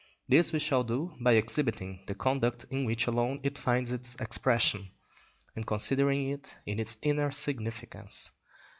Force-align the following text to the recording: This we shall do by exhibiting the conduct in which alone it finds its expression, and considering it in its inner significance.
This 0.27 0.51
we 0.51 0.57
shall 0.57 0.83
do 0.83 1.13
by 1.21 1.33
exhibiting 1.33 1.99
the 2.07 2.15
conduct 2.15 2.65
in 2.71 2.85
which 2.85 3.05
alone 3.05 3.39
it 3.43 3.59
finds 3.59 3.91
its 3.93 4.15
expression, 4.15 4.89
and 5.55 5.67
considering 5.67 6.27
it 6.27 6.55
in 6.65 6.79
its 6.79 6.97
inner 7.03 7.29
significance. 7.29 8.31